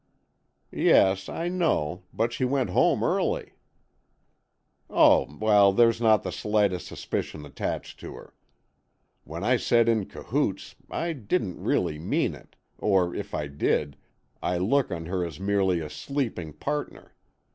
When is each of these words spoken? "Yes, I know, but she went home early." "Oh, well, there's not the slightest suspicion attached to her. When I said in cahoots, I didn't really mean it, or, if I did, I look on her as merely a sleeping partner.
"Yes, 0.71 1.29
I 1.29 1.47
know, 1.47 2.01
but 2.11 2.33
she 2.33 2.43
went 2.43 2.71
home 2.71 3.03
early." 3.03 3.51
"Oh, 4.89 5.27
well, 5.37 5.71
there's 5.71 6.01
not 6.01 6.23
the 6.23 6.31
slightest 6.31 6.87
suspicion 6.87 7.45
attached 7.45 7.99
to 7.99 8.15
her. 8.15 8.33
When 9.25 9.43
I 9.43 9.57
said 9.57 9.87
in 9.87 10.07
cahoots, 10.07 10.73
I 10.89 11.13
didn't 11.13 11.61
really 11.63 11.99
mean 11.99 12.33
it, 12.33 12.55
or, 12.79 13.13
if 13.13 13.35
I 13.35 13.45
did, 13.45 13.95
I 14.41 14.57
look 14.57 14.91
on 14.91 15.05
her 15.05 15.23
as 15.23 15.39
merely 15.39 15.81
a 15.81 15.89
sleeping 15.91 16.53
partner. 16.53 17.13